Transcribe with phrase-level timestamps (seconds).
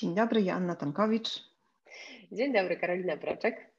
[0.00, 1.44] Dzień dobry, Joanna Tankowicz.
[2.32, 3.70] Dzień dobry, Karolina Praczek.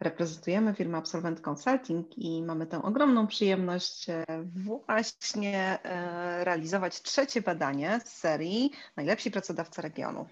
[0.00, 4.24] Reprezentujemy firmę Absolvent Consulting i mamy tę ogromną przyjemność e,
[4.64, 10.26] właśnie e, realizować trzecie badanie z serii Najlepsi pracodawcy regionu.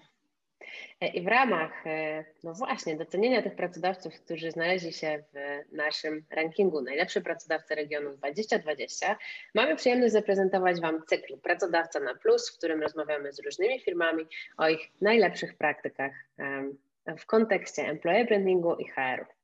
[1.01, 1.83] E, I w ramach,
[2.43, 9.17] no właśnie, docenienia tych pracodawców, którzy znaleźli się w naszym rankingu Najlepszy Pracodawca Regionu 2020,
[9.55, 14.25] mamy przyjemność zaprezentować Wam cykl Pracodawca na Plus, w którym rozmawiamy z różnymi firmami
[14.57, 16.11] o ich najlepszych praktykach
[17.19, 19.39] w kontekście employer brandingu i HR-u.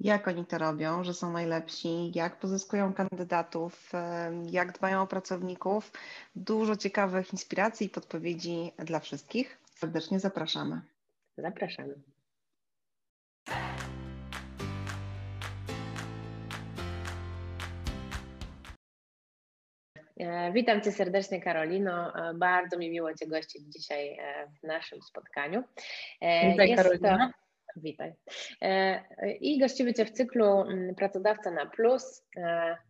[0.00, 3.92] Jak oni to robią, że są najlepsi, jak pozyskują kandydatów,
[4.50, 5.92] jak dbają o pracowników.
[6.36, 9.59] Dużo ciekawych inspiracji i podpowiedzi dla wszystkich.
[9.80, 10.80] Serdecznie zapraszamy.
[11.38, 11.94] Zapraszamy.
[20.16, 22.14] E, witam Cię serdecznie, Karolino.
[22.14, 25.64] E, bardzo mi miło Cię gościć dzisiaj e, w naszym spotkaniu.
[26.50, 27.32] Witaj, Karolina.
[27.76, 28.12] Witaj.
[29.40, 32.22] I gościmy Cię w cyklu mm, Pracodawca na Plus,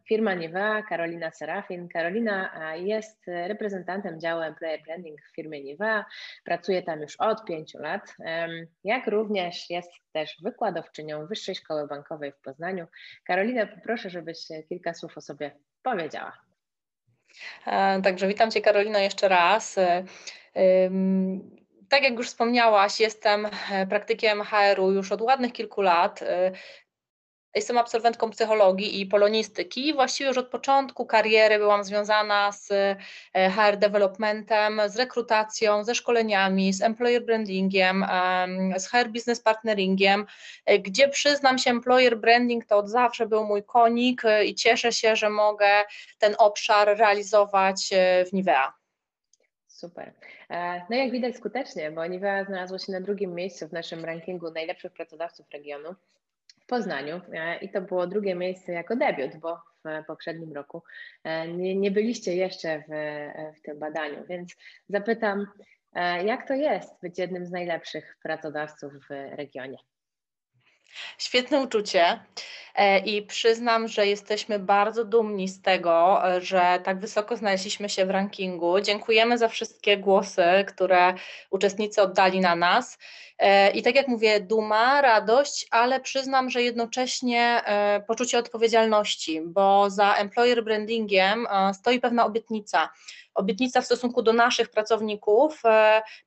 [0.08, 1.88] firma Nivea, Karolina Serafin.
[1.88, 6.04] Karolina jest reprezentantem działu Employer Branding w firmie Nivea,
[6.44, 8.16] pracuje tam już od pięciu lat,
[8.84, 12.86] jak również jest też wykładowczynią Wyższej Szkoły Bankowej w Poznaniu.
[13.24, 15.50] Karolina, poproszę, żebyś kilka słów o sobie
[15.82, 16.32] powiedziała.
[17.66, 19.76] E, także witam Cię Karolino jeszcze raz.
[21.90, 26.20] E, tak jak już wspomniałaś, jestem e, praktykiem HR-u już od ładnych kilku lat.
[27.54, 29.94] Jestem absolwentką psychologii i polonistyki.
[29.94, 32.70] Właściwie już od początku kariery byłam związana z
[33.34, 38.06] e, HR developmentem, z rekrutacją, ze szkoleniami, z employer brandingiem,
[38.76, 40.26] z HR business partneringiem,
[40.66, 44.92] e, gdzie przyznam się, employer branding to od zawsze był mój konik e, i cieszę
[44.92, 45.84] się, że mogę
[46.18, 47.90] ten obszar realizować
[48.26, 48.79] w Nivea.
[49.80, 50.12] Super.
[50.90, 54.92] No jak widać skutecznie, bo Nivea znalazło się na drugim miejscu w naszym rankingu najlepszych
[54.92, 55.94] pracodawców regionu.
[56.66, 60.82] Poznaniu e, i to było drugie miejsce jako debiut, bo w poprzednim roku
[61.24, 64.56] e, nie, nie byliście jeszcze w, e, w tym badaniu, więc
[64.88, 65.46] zapytam,
[66.24, 69.78] jak to jest być jednym z najlepszych pracodawców w regionie?
[71.18, 72.20] Świetne uczucie
[73.04, 78.80] i przyznam, że jesteśmy bardzo dumni z tego, że tak wysoko znaleźliśmy się w rankingu.
[78.80, 81.14] Dziękujemy za wszystkie głosy, które
[81.50, 82.98] uczestnicy oddali na nas.
[83.40, 89.90] E, I tak jak mówię, duma, radość, ale przyznam, że jednocześnie e, poczucie odpowiedzialności, bo
[89.90, 92.88] za employer brandingiem e, stoi pewna obietnica.
[93.40, 95.62] Obietnica w stosunku do naszych pracowników,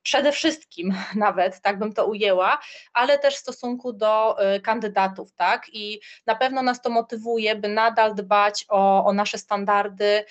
[0.02, 2.58] przede wszystkim nawet, tak bym to ujęła,
[2.92, 5.66] ale też w stosunku do kandydatów, tak?
[5.72, 10.24] I na pewno nas to motywuje, by nadal dbać o, o nasze standardy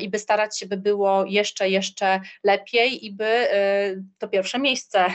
[0.00, 3.48] i by starać się, by było jeszcze, jeszcze lepiej i by
[4.18, 5.06] to pierwsze miejsce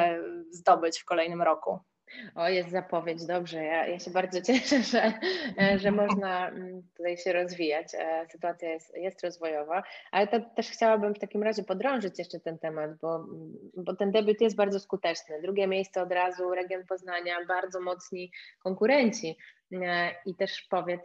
[0.50, 1.91] zdobyć w kolejnym roku.
[2.34, 3.64] O, jest zapowiedź, dobrze.
[3.64, 5.12] Ja, ja się bardzo cieszę, że,
[5.78, 7.86] że można mm, tutaj się rozwijać.
[7.94, 12.58] E, sytuacja jest, jest rozwojowa, ale to też chciałabym w takim razie podrążyć jeszcze ten
[12.58, 15.42] temat, bo, mm, bo ten debiut jest bardzo skuteczny.
[15.42, 19.36] Drugie miejsce od razu, region Poznania, bardzo mocni konkurenci.
[19.72, 21.00] E, I też powiedz,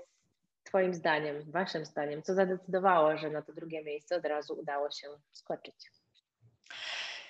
[0.64, 5.08] Twoim zdaniem, Waszym zdaniem, co zadecydowało, że na to drugie miejsce od razu udało się
[5.32, 5.92] skoczyć?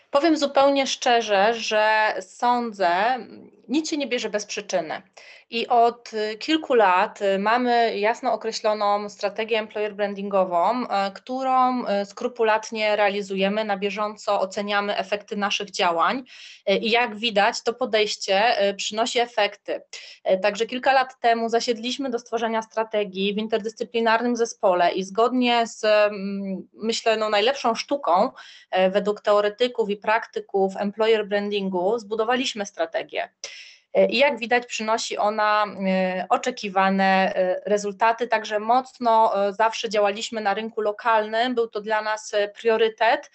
[0.09, 3.17] Powiem zupełnie szczerze, że sądzę,
[3.67, 5.01] nic się nie bierze bez przyczyny.
[5.49, 13.77] I od kilku lat mamy jasno określoną strategię employer brandingową, e, którą skrupulatnie realizujemy, na
[13.77, 16.23] bieżąco oceniamy efekty naszych działań
[16.81, 19.81] i jak widać, to podejście przynosi efekty.
[20.41, 25.85] Także kilka lat temu zasiedliśmy do stworzenia strategii w interdyscyplinarnym zespole i zgodnie z,
[26.73, 28.31] myślę, no, najlepszą sztuką
[28.91, 33.29] według teoretyków i praktyków employer brandingu zbudowaliśmy strategię.
[33.97, 40.53] E, I jak widać, przynosi ona e, oczekiwane e, rezultaty, także mocno zawsze działaliśmy na
[40.53, 42.31] rynku lokalnym, był to dla nas
[42.61, 43.31] priorytet.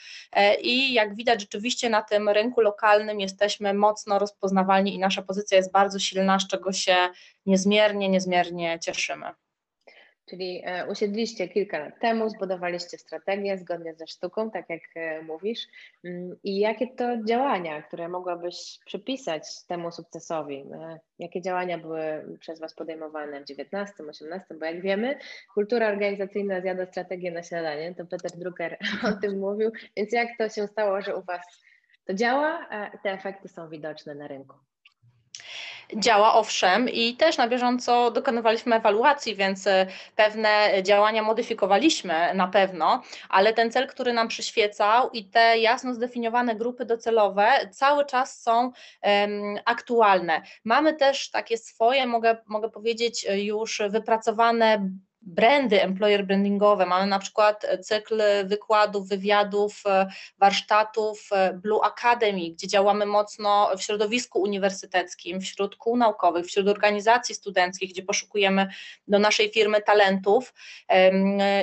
[0.61, 5.73] I jak widać, rzeczywiście na tym rynku lokalnym jesteśmy mocno rozpoznawalni i nasza pozycja jest
[5.73, 6.97] bardzo silna, z czego się
[7.47, 9.27] niezmiernie, niezmiernie cieszymy.
[10.27, 15.67] Czyli e, usiedliście kilka lat temu, zbudowaliście strategię zgodnie ze sztuką, tak jak e, mówisz.
[16.05, 20.65] Mm, I jakie to działania, które mogłabyś przypisać temu sukcesowi?
[20.75, 24.55] E, jakie działania były przez Was podejmowane w 19, 18?
[24.55, 25.19] Bo jak wiemy,
[25.55, 28.79] kultura organizacyjna zjada strategię na śniadanie, to Peter Drucker
[29.09, 29.71] o tym mówił.
[29.97, 31.63] Więc jak to się stało, że u Was
[32.05, 34.57] to działa, a te efekty są widoczne na rynku?
[35.97, 39.87] Działa owszem i też na bieżąco dokonywaliśmy ewaluacji, więc e,
[40.17, 46.57] pewne działania modyfikowaliśmy na pewno, ale ten cel, który nam przyświecał i te jasno zdefiniowane
[46.57, 48.73] grupy docelowe cały czas są
[49.03, 50.43] um, aktualne.
[50.65, 54.89] Mamy też takie swoje, mogę, mogę powiedzieć, już wypracowane
[55.23, 56.87] brandy employer brandingowe.
[56.87, 60.07] Mamy na przykład cykl wykładów, wywiadów, e,
[60.39, 67.35] warsztatów e, Blue Academy, gdzie działamy mocno w środowisku uniwersyteckim, wśród kół naukowych, wśród organizacji
[67.35, 68.69] studenckich, gdzie poszukujemy
[69.09, 70.55] do naszej firmy talentów.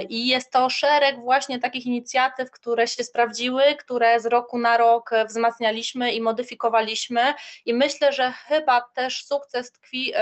[0.10, 5.10] I jest to szereg właśnie takich inicjatyw, które się sprawdziły, które z roku na rok
[5.28, 7.34] wzmacnialiśmy i modyfikowaliśmy.
[7.66, 10.14] I myślę, że chyba też sukces tkwi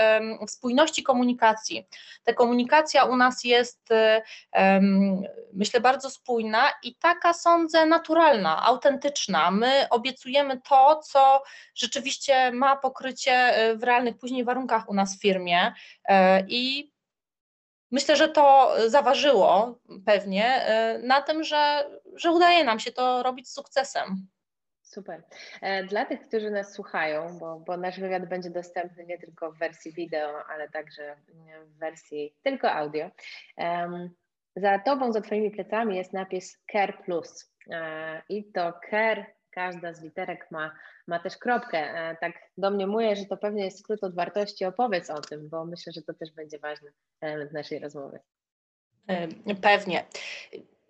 [0.46, 1.86] w spójności komunikacji.
[2.24, 4.22] Ta komunikacja u nas nas jest, y,
[5.52, 9.50] myślę, bardzo spójna i taka, sądzę, naturalna, autentyczna.
[9.50, 11.42] My obiecujemy to, co
[11.74, 16.14] rzeczywiście ma pokrycie y, w realnych później warunkach u nas w firmie y,
[16.48, 16.92] i
[17.90, 20.66] Myślę, że to zaważyło pewnie
[21.02, 24.28] na tym, że, że udaje nam się to robić z sukcesem.
[24.88, 25.22] Super.
[25.60, 29.58] E, dla tych, którzy nas słuchają, bo, bo nasz wywiad będzie dostępny nie tylko w
[29.58, 31.16] wersji wideo, ale także
[31.64, 33.10] w wersji tylko audio.
[34.56, 37.52] Za tobą, za twoimi plecami jest napis Care Plus.
[37.70, 40.74] E, I to Care, każda z literek ma,
[41.06, 41.78] ma też kropkę.
[41.78, 44.64] E, tak do mnie mówię, że to pewnie jest skrót od wartości.
[44.64, 48.18] Opowiedz o tym, bo myślę, że to też będzie ważny element naszej rozmowy.
[49.62, 50.04] Pewnie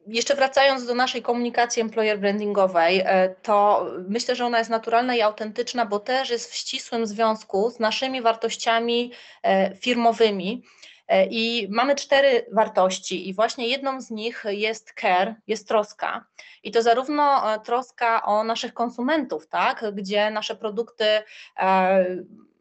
[0.08, 5.22] jeszcze wracając do naszej komunikacji employer brandingowej, e, to myślę, że ona jest naturalna i
[5.22, 9.12] autentyczna, bo też jest w ścisłym związku z naszymi wartościami
[9.42, 10.62] e, firmowymi.
[11.08, 16.24] E, I mamy cztery wartości, i właśnie jedną z nich jest care, jest troska.
[16.62, 21.04] I to zarówno troska o naszych konsumentów, tak, gdzie nasze produkty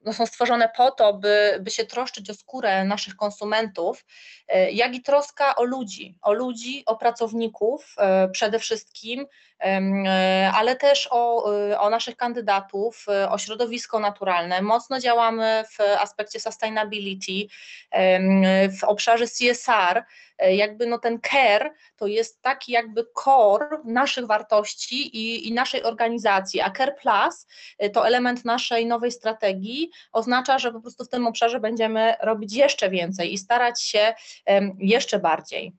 [0.08, 4.06] no, są stworzone po to, by, by się troszczyć o skórę naszych konsumentów,
[4.48, 9.26] e, jak i troska o ludzi, o ludzi, o pracowników e, przede wszystkim,
[9.60, 11.44] e, ale też o,
[11.80, 14.62] o naszych kandydatów, o środowisko naturalne.
[14.62, 17.48] Mocno działamy w aspekcie sustainability,
[18.80, 20.04] w obszarze CSR,
[20.40, 26.62] jakby no ten care to jest taki jakby core naszych wartości i, i naszej organizacji,
[26.62, 27.48] a Care Plus
[27.78, 32.54] e, to element naszej nowej strategii, oznacza, że po prostu w tym obszarze będziemy robić
[32.54, 34.14] jeszcze więcej i starać się
[34.80, 35.74] jeszcze bardziej.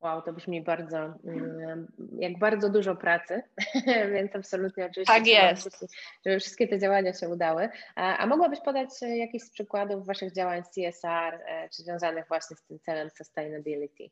[0.00, 1.86] Wow, to brzmi bardzo, mm,
[2.18, 3.42] jak bardzo dużo pracy,
[4.14, 5.14] więc absolutnie oczywiście.
[5.14, 5.86] Tak jest.
[6.26, 7.68] Żeby wszystkie te działania się udały.
[7.94, 12.56] A, a mogłabyś podać e, jakiś z przykładów Waszych działań CSR, e, czy związanych właśnie
[12.56, 14.10] z tym celem sustainability?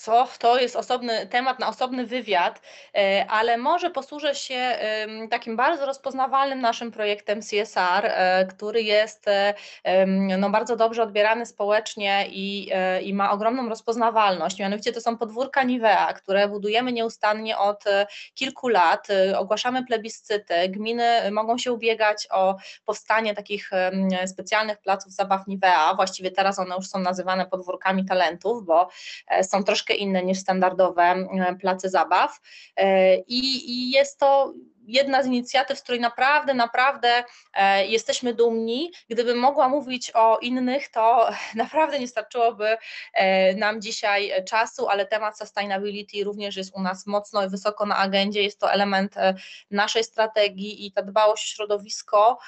[0.00, 2.60] Co, to jest osobny temat na osobny wywiad,
[2.94, 4.78] e, ale może posłużę się
[5.30, 9.54] takim bardzo rozpoznawalnym naszym projektem CSR, e, który jest e,
[10.38, 12.70] no, bardzo dobrze odbierany społecznie i,
[13.02, 14.58] i ma ogromną rozpoznawalność.
[14.58, 17.84] Mianowicie to są podwórka Nivea, które budujemy nieustannie od
[18.34, 19.08] kilku lat.
[19.36, 23.70] Ogłaszamy plebiscyty, gminy mogą się ubiegać o powstanie takich
[24.26, 25.94] specjalnych placów zabaw Nivea.
[25.94, 28.88] Właściwie teraz one już są nazywane podwórkami talentów, bo
[29.42, 32.40] są troszkę inne niż standardowe e, place zabaw.
[32.76, 34.54] E, i, i jest to
[34.86, 37.24] jedna z inicjatyw, z której naprawdę, naprawdę
[37.86, 38.92] jesteśmy dumni.
[39.10, 42.76] Gdybym mogła mówić o innych, to naprawdę nie starczyłoby
[43.56, 48.42] nam dzisiaj czasu, ale temat sustainability również jest u nas mocno i wysoko na agendzie.
[48.42, 49.14] Jest to element
[49.70, 52.38] naszej strategii i ta dbałość o środowisko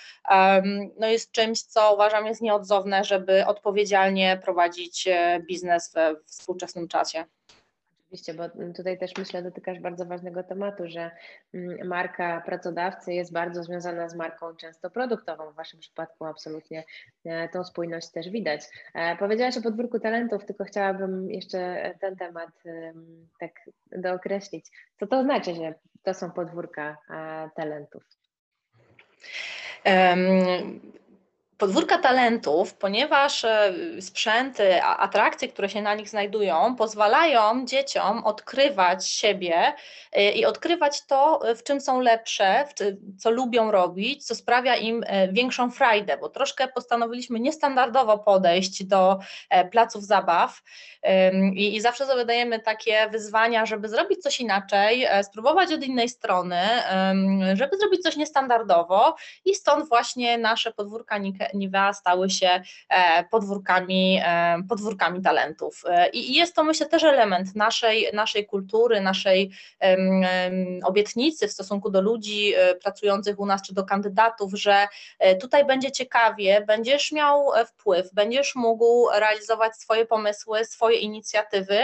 [0.98, 5.08] no jest czymś, co uważam jest nieodzowne, żeby odpowiedzialnie prowadzić
[5.48, 7.24] biznes we współczesnym czasie.
[8.08, 11.10] Oczywiście, bo tutaj też myślę, dotykasz bardzo ważnego tematu, że
[11.54, 15.52] mm, marka pracodawcy jest bardzo związana z marką często produktową.
[15.52, 16.84] W Waszym przypadku absolutnie
[17.24, 18.60] e, tą spójność też widać.
[18.94, 22.50] E, powiedziałaś o podwórku talentów, tylko chciałabym jeszcze ten temat
[23.40, 23.50] tak
[23.92, 24.66] dookreślić.
[25.00, 28.02] Co to znaczy, że to są podwórka e, talentów?
[31.58, 39.72] Podwórka talentów, ponieważ e, sprzęty, atrakcje, które się na nich znajdują, pozwalają dzieciom odkrywać siebie
[40.12, 42.64] e, i odkrywać to, w czym są lepsze,
[43.18, 49.18] co lubią robić, co sprawia im e, większą frajdę, bo troszkę postanowiliśmy niestandardowo podejść do
[49.70, 50.62] placów zabaw
[51.54, 56.60] i, i zawsze sobie dajemy takie wyzwania, żeby zrobić coś inaczej, spróbować od innej strony,
[57.54, 61.18] żeby zrobić coś niestandardowo i stąd właśnie nasze podwórka
[61.54, 62.62] Nivea stały się
[63.30, 64.20] podwórkami,
[64.68, 65.82] podwórkami talentów.
[66.12, 69.50] I jest to myślę też element naszej, naszej kultury, naszej
[70.84, 74.88] obietnicy w stosunku do ludzi pracujących u nas, czy do kandydatów, że
[75.40, 81.78] tutaj będzie ciekawie, będziesz miał wpływ, będziesz mógł realizować swoje pomysły, swoje inicjatywy,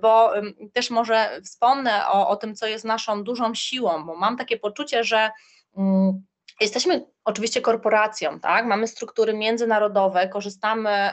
[0.00, 0.32] bo
[0.72, 5.04] też może wspomnę o, o tym, co jest naszą dużą siłą, bo mam takie poczucie,
[5.04, 5.30] że
[5.76, 6.22] mm,
[6.60, 8.66] Jesteśmy oczywiście korporacją, tak?
[8.66, 11.10] Mamy struktury międzynarodowe, korzystamy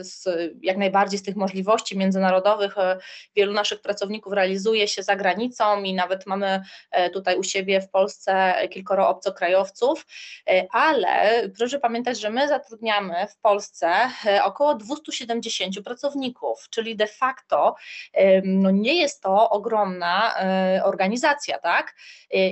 [0.00, 0.28] z,
[0.62, 2.78] jak najbardziej z tych możliwości międzynarodowych.
[2.78, 2.98] E,
[3.36, 7.90] wielu naszych pracowników realizuje się za granicą i nawet mamy e, tutaj u siebie w
[7.90, 10.06] Polsce kilkoro obcokrajowców,
[10.48, 13.92] e, ale proszę pamiętać, że my zatrudniamy w Polsce
[14.44, 17.76] około 270 pracowników, czyli de facto
[18.44, 20.34] no nie jest to ogromna
[20.84, 21.94] organizacja, tak?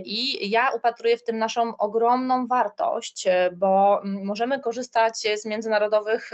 [0.05, 6.31] I ja upatruję w tym naszą ogromną wartość, e, bo mm, możemy korzystać z międzynarodowych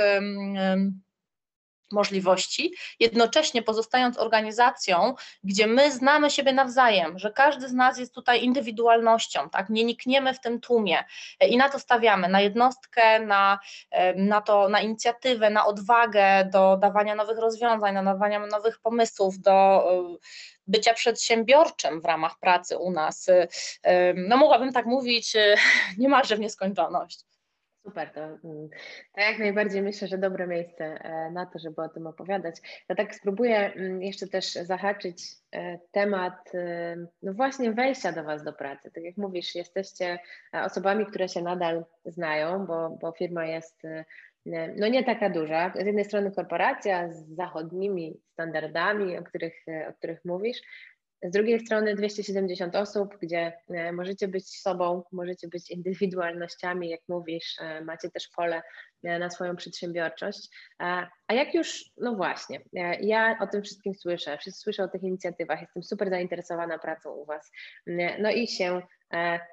[1.92, 5.14] możliwości, jednocześnie pozostając organizacją,
[5.44, 9.68] gdzie my znamy siebie nawzajem, że każdy z nas jest tutaj indywidualnością, tak?
[9.70, 11.04] nie nikniemy w tym tłumie
[11.48, 13.58] i na to stawiamy, na jednostkę, na,
[14.16, 19.84] na to, na inicjatywę, na odwagę do dawania nowych rozwiązań, na dawania nowych pomysłów, do
[20.66, 23.26] bycia przedsiębiorczym w ramach pracy u nas.
[24.14, 25.36] No mogłabym tak mówić
[25.98, 27.24] niemalże w nieskończoność.
[27.88, 28.68] Super, to, mm,
[29.14, 32.56] to jak najbardziej myślę, że dobre miejsce e, na to, żeby o tym opowiadać.
[32.88, 38.44] Ja tak spróbuję mm, jeszcze też zahaczyć e, temat e, no właśnie wejścia do Was
[38.44, 38.90] do pracy.
[38.90, 40.18] Tak jak mówisz, jesteście
[40.52, 43.82] osobami, które się nadal znają, bo, bo firma jest
[44.76, 45.72] no nie taka duża.
[45.74, 49.54] Z jednej strony korporacja z zachodnimi standardami, o których,
[49.88, 50.60] o których mówisz,
[51.22, 57.56] z drugiej strony 270 osób, gdzie e, możecie być sobą, możecie być indywidualnościami, jak mówisz,
[57.60, 58.62] e, macie też pole
[59.04, 60.48] e, na swoją przedsiębiorczość.
[60.78, 62.60] A jak już, no właśnie,
[63.00, 67.50] ja o tym wszystkim słyszę, słyszę o tych inicjatywach, jestem super zainteresowana pracą u Was.
[68.18, 68.82] No i się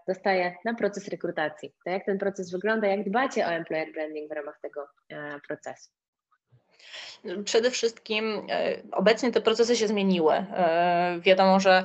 [0.08, 1.74] dostaję na proces rekrutacji.
[1.86, 4.88] To jak ten proces wygląda, jak dbacie o employer branding w ramach tego
[5.48, 6.05] procesu?
[7.46, 10.34] Przede wszystkim e, obecnie te procesy się zmieniły.
[10.34, 11.84] E, wiadomo, że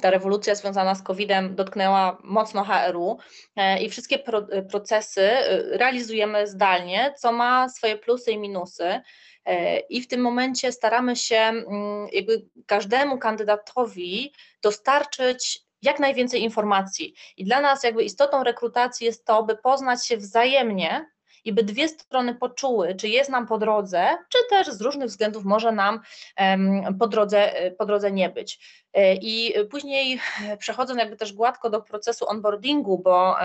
[0.00, 3.18] ta rewolucja związana z COVID-em dotknęła mocno HR-u
[3.56, 4.18] e, i wszystkie
[4.70, 5.30] procesy
[5.70, 9.00] realizujemy zdalnie, co ma swoje plusy i minusy.
[9.88, 17.14] I w tym momencie staramy się mm, jakby każdemu kandydatowi dostarczyć jak najwięcej informacji.
[17.36, 21.06] I dla nas jakby istotą rekrutacji jest to, by poznać się wzajemnie
[21.46, 25.44] i by dwie strony poczuły, czy jest nam po drodze, czy też z różnych względów
[25.44, 26.00] może nam
[26.98, 28.58] po drodze, po drodze nie być.
[28.92, 30.20] E, I później
[30.58, 33.36] przechodząc jakby też gładko do procesu onboardingu, bo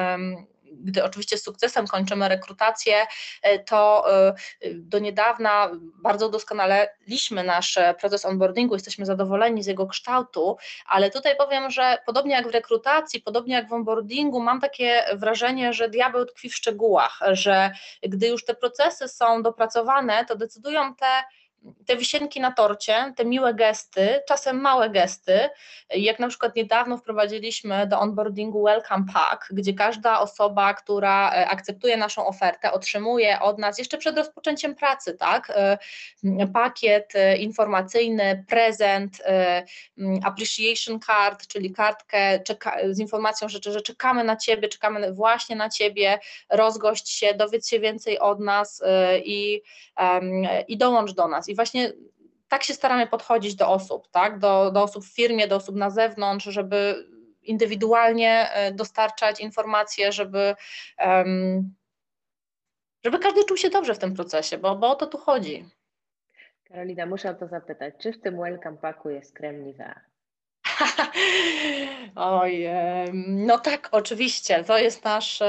[0.72, 2.96] gdy oczywiście z sukcesem kończymy rekrutację,
[3.42, 4.34] e, to e,
[4.74, 5.70] do niedawna
[6.04, 12.34] bardzo udoskonaliliśmy nasz proces onboardingu, jesteśmy zadowoleni z jego kształtu, ale tutaj powiem, że podobnie
[12.34, 17.20] jak w rekrutacji, podobnie jak w onboardingu, mam takie wrażenie, że diabeł tkwi w szczegółach,
[17.32, 17.72] że
[18.04, 21.06] gdy już te procesy są dopracowane, to decydują te
[21.86, 25.50] te wisienki na torcie, te miłe gesty, czasem małe gesty,
[25.90, 31.98] jak na przykład niedawno wprowadziliśmy do onboardingu Welcome Pack, gdzie każda osoba, która e, akceptuje
[31.98, 35.78] naszą ofertę, otrzymuje od nas jeszcze przed rozpoczęciem pracy, tak, e,
[36.54, 39.22] pakiet e, informacyjny, prezent,
[40.24, 42.40] appreciation card, czyli kartkę
[42.90, 48.20] z informacją, że czekamy na Ciebie, czekamy właśnie na Ciebie, rozgość się, dowiedz się więcej
[48.20, 48.84] od nas
[49.26, 49.62] i,
[50.68, 51.50] i dołącz do nas.
[51.52, 51.94] I właśnie
[52.48, 54.40] tak się staramy podchodzić do osób, tak?
[54.40, 57.08] do, do osób w firmie, do osób na zewnątrz, żeby
[57.44, 60.56] indywidualnie e, dostarczać informacje, żeby,
[63.04, 65.66] żeby każdy czuł się dobrze w tym procesie, bo, bo o to tu chodzi.
[66.64, 69.74] Karolina, muszę o to zapytać, czy w tym welcome packu jest krem?
[72.16, 72.68] Oj,
[73.28, 74.64] no tak, oczywiście.
[74.64, 75.40] To jest nasz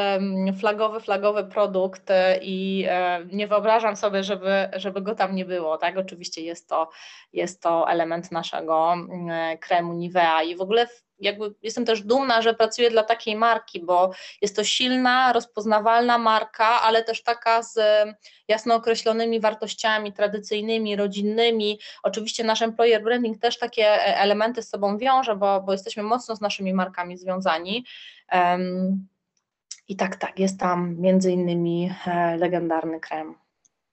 [0.61, 5.79] flagowy, flagowy produkt e, i e, nie wyobrażam sobie, żeby, żeby go tam nie było.
[5.79, 6.91] Tak, oczywiście jest to,
[7.33, 10.87] jest to element naszego mm, kremu Nivea i w ogóle
[11.23, 14.11] jakby jestem też dumna, że pracuję dla takiej marki, bo
[14.43, 17.79] jest to silna, rozpoznawalna marka, ale też taka z
[18.49, 21.79] jasno określonymi wartościami tradycyjnymi, rodzinnymi.
[22.03, 26.37] Oczywiście nasz employer branding też takie e, elementy z sobą wiąże, bo, bo jesteśmy mocno
[26.37, 27.85] z naszymi markami związani.
[28.33, 29.09] Um,
[29.89, 33.35] I tak, tak, jest tam między innymi e, legendarny krem.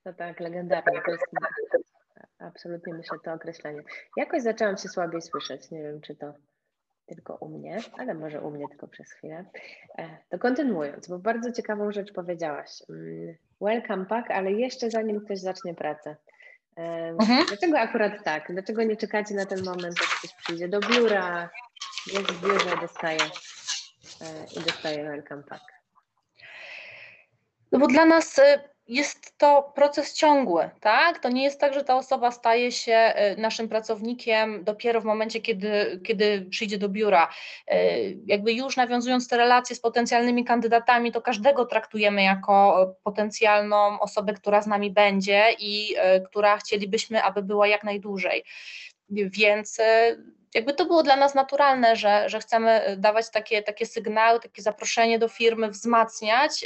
[0.05, 1.01] No tak, legendarny.
[1.05, 1.25] To jest
[2.39, 3.81] absolutnie myślę to określenie.
[4.17, 5.71] Jakoś zaczęłam się słabiej słyszeć.
[5.71, 6.33] Nie wiem, czy to
[7.15, 9.45] tylko u mnie, ale może u mnie tylko przez chwilę.
[9.97, 12.69] E, to kontynuując, bo bardzo ciekawą rzecz powiedziałaś.
[12.89, 16.15] Mm, welcome pack, ale jeszcze zanim ktoś zacznie pracę.
[17.19, 17.45] Mhm.
[17.45, 18.53] Dlaczego akurat tak?
[18.53, 21.49] Dlaczego nie czekacie na ten moment, jak ktoś przyjdzie do biura,
[22.13, 23.19] jest w biurze, dostaje
[24.57, 25.63] i dostaje welcome pack?
[27.71, 28.41] No bo dla nas
[28.89, 31.19] jest to proces ciągły, tak?
[31.19, 35.41] To nie jest tak, że ta osoba staje się y, naszym pracownikiem dopiero w momencie,
[35.41, 37.29] kiedy, kiedy przyjdzie do biura.
[37.73, 44.33] Y, jakby już nawiązując te relacje z potencjalnymi kandydatami, to każdego traktujemy jako potencjalną osobę,
[44.33, 48.43] która z nami będzie i y, która chcielibyśmy, aby była jak najdłużej.
[49.09, 49.77] Więc
[50.53, 55.19] jakby to było dla nas naturalne, że, że chcemy dawać takie, takie sygnały, takie zaproszenie
[55.19, 56.65] do firmy, wzmacniać,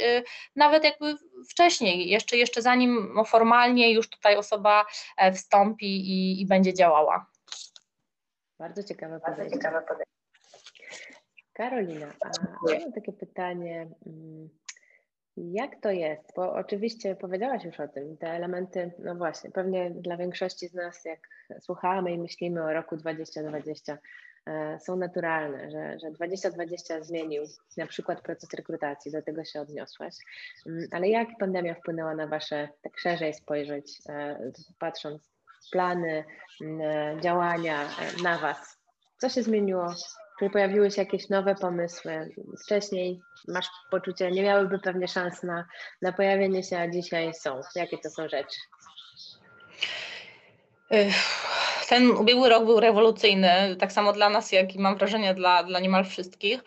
[0.56, 1.14] nawet jakby
[1.50, 4.86] wcześniej, jeszcze, jeszcze zanim formalnie już tutaj osoba
[5.16, 7.26] e, wstąpi i, i będzie działała.
[8.58, 9.42] Bardzo ciekawe podejście.
[9.42, 10.14] Bardzo ciekawe podejście.
[11.52, 12.28] Karolina, a
[12.80, 13.88] mam takie pytanie.
[14.06, 14.48] Mm,
[15.36, 16.32] jak to jest?
[16.36, 21.04] Bo oczywiście powiedziałaś już o tym, te elementy, no właśnie, pewnie dla większości z nas,
[21.04, 21.28] jak
[21.60, 23.98] słuchamy i myślimy o roku 2020,
[24.46, 27.42] E, są naturalne, że, że 2020 zmienił
[27.76, 30.14] na przykład proces rekrutacji, do tego się odniosłaś.
[30.66, 34.38] Mm, ale jak pandemia wpłynęła na Wasze, tak szerzej spojrzeć, e,
[34.78, 35.22] patrząc
[35.72, 36.24] plany,
[36.60, 37.88] mm, e, działania
[38.22, 38.78] na Was?
[39.18, 39.94] Co się zmieniło?
[40.38, 42.34] Czy pojawiły się jakieś nowe pomysły?
[42.64, 45.66] Wcześniej masz poczucie, nie miałyby pewnie szans na,
[46.02, 47.60] na pojawienie się, a dzisiaj są.
[47.74, 48.60] Jakie to są rzeczy?
[51.86, 55.80] Ten ubiegły rok był rewolucyjny, tak samo dla nas, jak i mam wrażenie dla, dla
[55.80, 56.64] niemal wszystkich.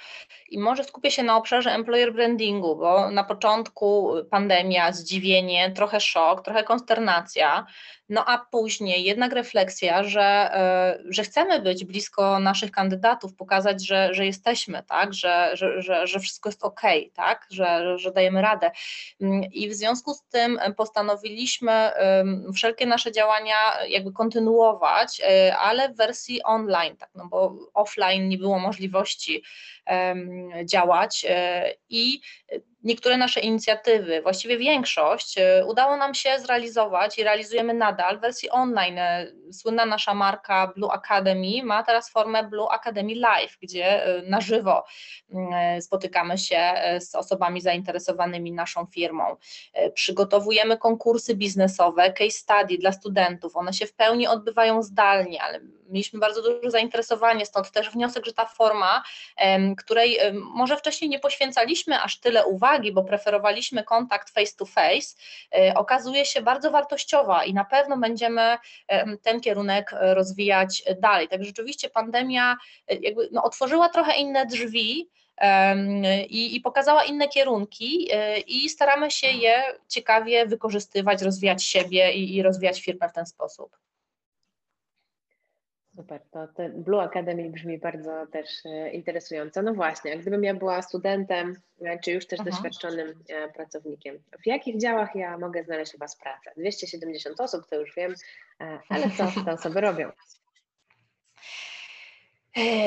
[0.49, 6.43] I może skupię się na obszarze employer brandingu, bo na początku pandemia, zdziwienie, trochę szok,
[6.43, 7.65] trochę konsternacja,
[8.09, 14.13] no a później jednak refleksja, że, e, że chcemy być blisko naszych kandydatów, pokazać, że,
[14.13, 16.81] że jesteśmy, tak, że, że, że, że wszystko jest ok,
[17.13, 18.71] tak, że, że dajemy radę.
[19.51, 21.91] I w związku z tym postanowiliśmy
[22.55, 23.55] wszelkie nasze działania
[23.87, 25.06] jakby kontynuować,
[25.59, 29.43] ale w wersji online, tak, no bo offline nie było możliwości
[30.65, 32.21] działać e, i
[32.83, 38.49] niektóre nasze inicjatywy, właściwie większość, e, udało nam się zrealizować i realizujemy nadal w wersji
[38.49, 38.97] online.
[38.97, 44.83] E, słynna nasza marka Blue Academy ma teraz formę Blue Academy Live, gdzie na żywo
[45.81, 49.23] spotykamy się z osobami zainteresowanymi naszą firmą.
[49.93, 53.55] Przygotowujemy konkursy biznesowe, case study dla studentów.
[53.55, 58.33] One się w pełni odbywają zdalnie, ale mieliśmy bardzo duże zainteresowanie, stąd też wniosek, że
[58.33, 59.03] ta forma,
[59.77, 65.15] której może wcześniej nie poświęcaliśmy aż tyle uwagi, bo preferowaliśmy kontakt face to face,
[65.55, 68.57] e, okazuje się bardzo wartościowa i na pewno będziemy
[69.21, 71.27] ten kierunek rozwijać dalej.
[71.27, 75.09] Tak rzeczywiście pandemia e, jakby no, otworzyła trochę inne drzwi,
[76.29, 82.35] i, i, pokazała inne kierunki e, i staramy się je ciekawie wykorzystywać, rozwijać siebie i,
[82.35, 83.77] i rozwijać firmę w ten sposób.
[85.97, 89.61] Super, to ten Blue Academy brzmi bardzo też e, interesująco.
[89.61, 92.49] No właśnie, gdybym ja była studentem, e, czy już też Aha.
[92.49, 96.51] doświadczonym e, pracownikiem, w jakich działach ja mogę znaleźć u Was pracę?
[96.57, 98.15] 270 osób, to już wiem,
[98.89, 100.11] ale co te osoby robią?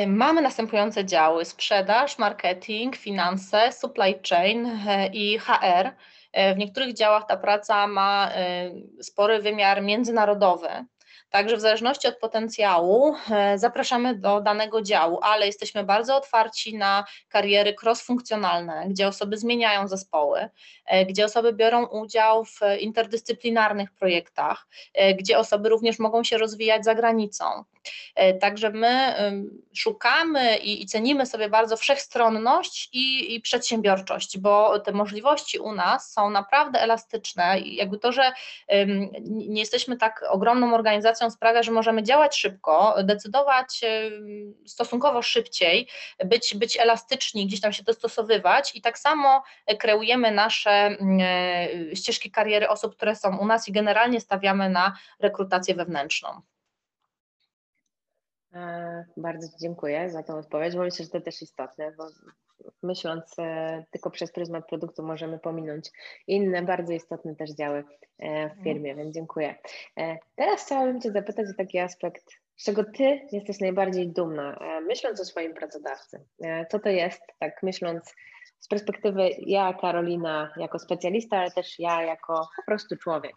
[0.06, 4.78] Mamy następujące działy: sprzedaż, marketing, finanse, supply chain
[5.12, 5.90] i HR.
[6.54, 8.32] W niektórych działach ta praca ma
[9.00, 10.68] spory wymiar międzynarodowy.
[11.30, 17.04] Także w zależności od potencjału e, zapraszamy do danego działu, ale jesteśmy bardzo otwarci na
[17.28, 20.48] kariery cross-funkcjonalne, gdzie osoby zmieniają zespoły,
[20.86, 26.84] e, gdzie osoby biorą udział w interdyscyplinarnych projektach, e, gdzie osoby również mogą się rozwijać
[26.84, 27.44] za granicą.
[28.40, 29.14] Także my
[29.74, 36.30] szukamy i, cenimy sobie bardzo wszechstronność i, i, przedsiębiorczość, bo te możliwości u nas są
[36.30, 38.32] naprawdę elastyczne i jakby to, że
[39.24, 43.80] nie jesteśmy tak ogromną organizacją sprawia, że możemy działać szybko, decydować
[44.66, 45.88] stosunkowo szybciej,
[46.24, 49.42] być, być elastyczni, gdzieś tam się dostosowywać i tak samo
[49.78, 55.74] kreujemy nasze e, ścieżki kariery osób, które są u nas i generalnie stawiamy na rekrutację
[55.74, 56.42] wewnętrzną.
[58.54, 62.06] E, bardzo Ci dziękuję za tą odpowiedź, bo myślę, że to też istotne, bo
[62.82, 65.90] myśląc e, tylko przez pryzmat produktu możemy pominąć
[66.26, 67.84] inne, bardzo istotne też działy
[68.18, 69.54] e, w firmie, więc dziękuję.
[70.36, 72.24] Teraz chciałabym Cię zapytać o taki aspekt,
[72.56, 76.24] z czego Ty jesteś najbardziej dumna, myśląc o swoim pracodawcy.
[76.70, 78.14] Co to jest, tak myśląc
[78.58, 83.34] z perspektywy ja, Karolina, jako specjalista, ale też ja jako po prostu człowiek?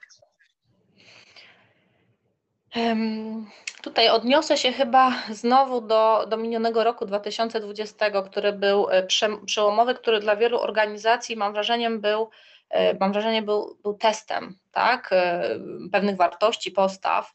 [3.81, 9.07] Tutaj odniosę się chyba znowu do, do minionego roku 2020, który był e,
[9.45, 12.29] przełomowy, który dla wielu organizacji, mam wrażenie, był,
[12.69, 15.09] e, mam wrażenie, był, był testem tak?
[15.11, 15.59] E,
[15.91, 17.33] pewnych wartości, postaw.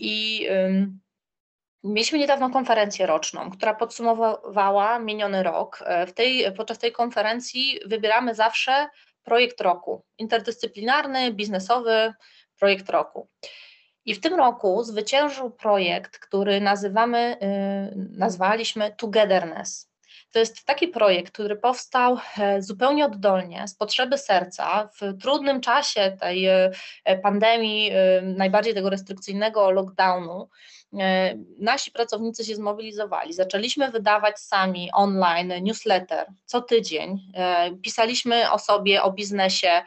[0.00, 0.46] I
[1.84, 5.84] Mieliśmy niedawno konferencję roczną, która podsumowała miniony rok.
[6.06, 8.88] W tej, podczas tej konferencji wybieramy zawsze
[9.22, 12.12] projekt roku, interdyscyplinarny, biznesowy
[12.58, 13.28] projekt roku.
[14.10, 19.89] I w tym roku zwyciężył projekt, który nazywamy, y, nazwaliśmy Togetherness.
[20.32, 26.16] To jest taki projekt, który powstał e, zupełnie oddolnie, z potrzeby serca, w trudnym czasie
[26.20, 26.70] tej e,
[27.22, 30.48] pandemii, e, najbardziej tego restrykcyjnego lockdownu.
[31.58, 33.32] Nasi pracownicy się zmobilizowali.
[33.32, 37.32] Zaczęliśmy wydawać sami online newsletter co tydzień.
[37.82, 39.82] Pisaliśmy o sobie, o biznesie,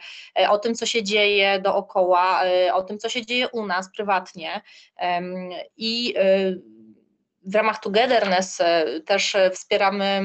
[0.48, 2.40] o tym, co się dzieje dookoła,
[2.72, 4.60] o tym, co się dzieje u nas prywatnie.
[5.76, 6.14] I
[7.46, 8.62] w ramach Togetherness
[9.06, 10.22] też wspieramy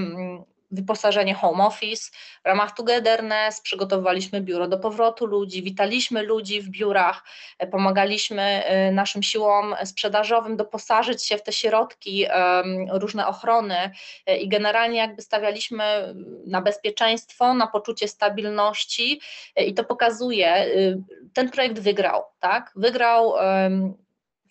[0.71, 2.11] wyposażenie home office.
[2.43, 7.23] W ramach Togetherness przygotowaliśmy biuro do powrotu ludzi, witaliśmy ludzi w biurach,
[7.59, 12.25] e, pomagaliśmy e, naszym siłom sprzedażowym doposażyć się w te środki,
[12.91, 13.91] różne ochrony
[14.25, 19.21] e, i generalnie jakby stawialiśmy na bezpieczeństwo, na poczucie stabilności
[19.57, 20.65] i to pokazuje,
[21.33, 22.71] ten projekt wygrał, tak?
[22.75, 23.33] Wygrał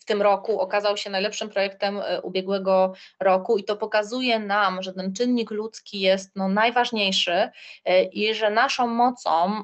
[0.08, 5.14] tym roku okazał się najlepszym projektem e, ubiegłego roku i to pokazuje nam, że ten
[5.14, 7.50] czynnik ludzki jest no, najważniejszy
[7.84, 9.62] e, i że naszą mocą,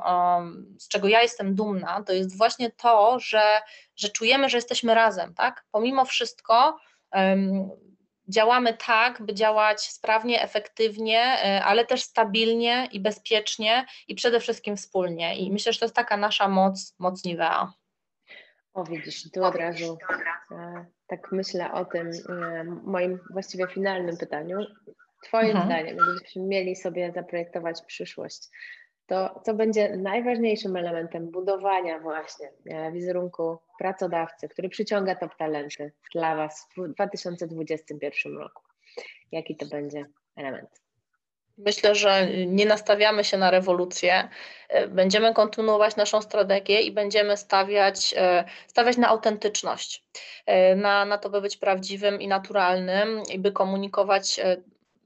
[0.79, 3.43] z czego ja jestem dumna, to jest właśnie to, że,
[3.97, 5.65] że czujemy, że jesteśmy razem, tak?
[5.71, 6.79] Pomimo wszystko
[8.29, 14.77] działamy tak, by działać sprawnie, efektywnie, e, ale też stabilnie i bezpiecznie i przede wszystkim
[14.77, 15.37] wspólnie.
[15.37, 17.73] I myślę, że to jest taka nasza moc, moc Nivea.
[18.75, 19.99] O widzisz, tu od razu
[20.51, 24.59] e, tak myślę o tym e, moim właściwie finalnym pytaniu.
[25.23, 25.67] Twoim mhm.
[25.67, 28.49] zdaniem, gdybyśmy mieli sobie zaprojektować przyszłość,
[29.07, 36.37] to co będzie najważniejszym elementem budowania właśnie e, wizerunku pracodawcy, który przyciąga top talenty dla
[36.37, 38.63] Was w 2021 roku?
[39.33, 40.07] Jaki to będzie
[40.37, 40.84] element?
[41.59, 44.29] Myślę, że nie nastawiamy się na rewolucję.
[44.69, 50.05] E, będziemy kontynuować naszą strategię i będziemy stawiać, e, stawiać na autentyczność,
[50.47, 54.41] e, na, na to, by być prawdziwym i naturalnym i by komunikować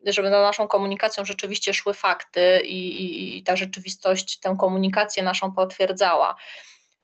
[0.07, 5.53] żeby za naszą komunikacją rzeczywiście szły fakty i, i, i ta rzeczywistość tę komunikację naszą
[5.53, 6.35] potwierdzała.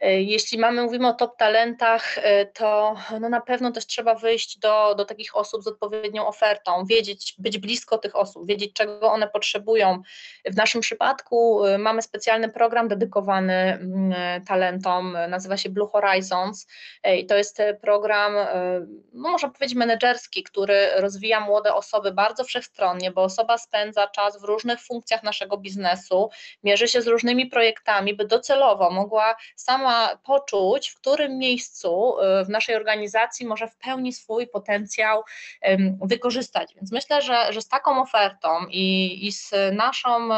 [0.01, 4.59] E, jeśli mamy, mówimy o top talentach, e, to no na pewno też trzeba wyjść
[4.59, 9.29] do, do takich osób z odpowiednią ofertą, wiedzieć, być blisko tych osób, wiedzieć, czego one
[9.29, 10.03] potrzebują.
[10.45, 16.67] W naszym przypadku e, mamy specjalny program dedykowany mm, talentom, nazywa się Blue Horizons
[17.17, 18.35] i to jest program,
[19.13, 24.45] no można powiedzieć, menedżerski, który rozwija młode osoby bardzo wszechstronnie, bo osoba spędza czas w
[24.45, 26.31] różnych funkcjach naszego biznesu,
[26.65, 29.84] mierzy się z różnymi projektami, by docelowo mogła sama
[30.25, 35.23] poczuć, w którym miejscu y, w naszej organizacji może w pełni swój potencjał
[36.03, 36.75] wykorzystać.
[36.75, 40.29] Więc myślę, że, że z taką ofertą i, i z naszą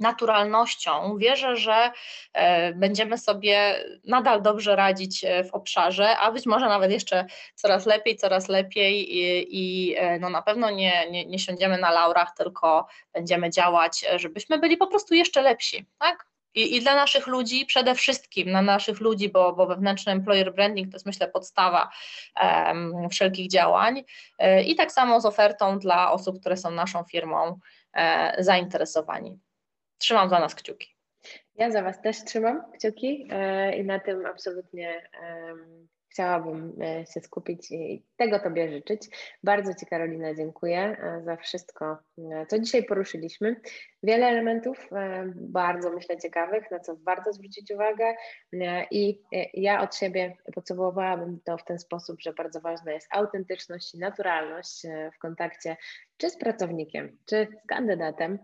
[0.00, 1.16] naturalnością.
[1.18, 1.90] Wierzę, że
[2.32, 7.86] e, będziemy sobie nadal dobrze radzić e, w obszarze, a być może nawet jeszcze coraz
[7.86, 12.34] lepiej, coraz lepiej i, i e, no na pewno nie, nie, nie siądziemy na laurach,
[12.36, 15.86] tylko będziemy działać, żebyśmy byli po prostu jeszcze lepsi.
[15.98, 16.26] Tak?
[16.58, 20.90] I, I, dla naszych ludzi, przede wszystkim na naszych ludzi, bo, bo wewnętrzny employer branding
[20.90, 21.90] to jest myślę podstawa
[22.42, 24.04] um, wszelkich działań.
[24.38, 27.58] E, I tak samo z ofertą dla osób, które są naszą firmą
[27.94, 29.38] e, zainteresowani.
[29.98, 30.94] Trzymam za nas kciuki.
[31.54, 35.02] Ja za Was też trzymam kciuki e, i na tym absolutnie
[36.18, 39.02] chciałabym e, się skupić i tego Tobie życzyć.
[39.42, 41.98] Bardzo Ci, Karolina, dziękuję e, za wszystko,
[42.32, 43.60] e, co dzisiaj poruszyliśmy.
[44.02, 44.90] Wiele elementów,
[45.34, 48.14] bardzo myślę ciekawych, na co warto zwrócić uwagę.
[48.90, 49.20] I
[49.54, 54.86] ja od siebie podsumowałabym to w ten sposób, że bardzo ważna jest autentyczność i naturalność
[55.16, 55.76] w kontakcie
[56.16, 58.38] czy z pracownikiem, czy z kandydatem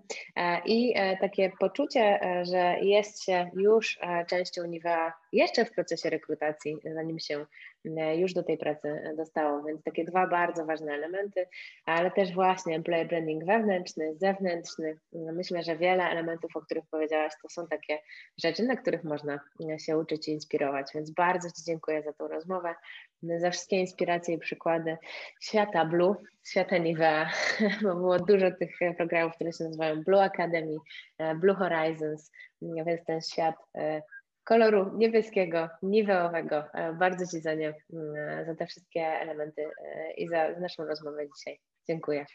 [0.64, 7.34] i takie poczucie, że jest się już częścią Nivea jeszcze w procesie rekrutacji, zanim się
[7.38, 7.73] E,
[8.16, 11.46] już do tej pracy dostało, więc takie dwa bardzo ważne elementy,
[11.86, 14.98] ale też właśnie employer branding wewnętrzny, zewnętrzny.
[15.12, 17.98] Myślę, że wiele elementów, o których powiedziałaś, to są takie
[18.42, 19.40] rzeczy, na których można
[19.78, 22.74] się uczyć i inspirować, więc bardzo Ci dziękuję za tą rozmowę,
[23.22, 24.96] za wszystkie inspiracje i przykłady
[25.40, 27.30] świata Blue, świata Nivea,
[27.82, 30.76] bo było dużo tych programów, które się nazywają Blue Academy,
[31.18, 32.30] e, Blue Horizons,
[32.62, 34.02] więc ten świat e,
[34.44, 36.64] koloru niebieskiego, niweowego.
[36.98, 39.70] Bardzo Ci za nie, mm, za te wszystkie elementy
[40.16, 41.60] i za naszą rozmowę dzisiaj.
[41.88, 42.26] Dziękuję.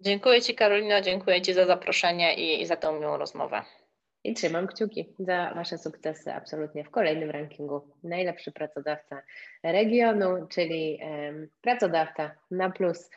[0.00, 3.62] Dziękuję Ci Karolina, dziękuję Ci za zaproszenie i, i za tę miłą rozmowę.
[4.24, 7.80] I trzymam kciuki za Wasze sukcesy absolutnie w kolejnym rankingu.
[8.04, 9.22] Najlepszy pracodawca
[9.62, 13.10] regionu, czyli um, pracodawca na plus